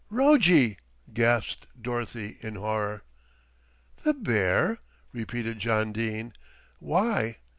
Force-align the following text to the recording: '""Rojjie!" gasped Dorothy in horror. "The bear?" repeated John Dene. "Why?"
'""Rojjie!" 0.11 0.77
gasped 1.13 1.67
Dorothy 1.79 2.35
in 2.39 2.55
horror. 2.55 3.03
"The 3.97 4.15
bear?" 4.15 4.79
repeated 5.13 5.59
John 5.59 5.91
Dene. 5.91 6.33
"Why?" 6.79 7.37